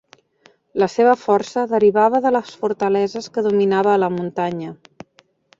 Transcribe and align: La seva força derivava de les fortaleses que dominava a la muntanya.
La 0.83 0.87
seva 0.93 1.11
força 1.25 1.65
derivava 1.75 2.23
de 2.25 2.33
les 2.37 2.51
fortaleses 2.63 3.31
que 3.37 3.47
dominava 3.49 3.93
a 3.95 4.03
la 4.07 4.13
muntanya. 4.19 4.77